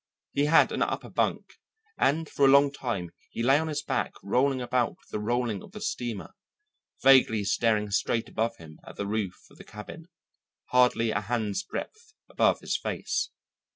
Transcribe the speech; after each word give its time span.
He 0.31 0.45
had 0.45 0.71
an 0.71 0.81
upper 0.81 1.11
bunk, 1.11 1.59
and 1.95 2.27
for 2.27 2.43
a 2.45 2.49
long 2.51 2.71
time 2.71 3.11
he 3.29 3.43
lay 3.43 3.59
on 3.59 3.67
his 3.67 3.83
back 3.83 4.13
rolling 4.23 4.59
about 4.59 4.97
with 4.97 5.09
the 5.11 5.19
rolling 5.19 5.61
of 5.61 5.73
the 5.73 5.79
steamer, 5.79 6.33
vaguely 7.03 7.43
staring 7.43 7.91
straight 7.91 8.27
above 8.27 8.57
him 8.57 8.79
at 8.83 8.95
the 8.95 9.05
roof 9.05 9.37
of 9.51 9.59
the 9.59 9.63
cabin, 9.63 10.07
hardly 10.71 11.11
a 11.11 11.21
hand's 11.21 11.61
breadth 11.61 12.15
above 12.31 12.61
his 12.61 12.75
face. 12.75 13.29